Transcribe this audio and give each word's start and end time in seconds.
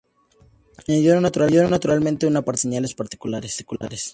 Añadió 0.87 1.21
naturalmente 1.21 2.25
un 2.25 2.35
apartado 2.35 2.43
para 2.43 2.53
las 2.55 2.61
señales 2.61 2.95
particulares. 2.95 3.63